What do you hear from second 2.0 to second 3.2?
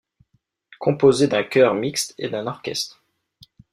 et d'un orchestre.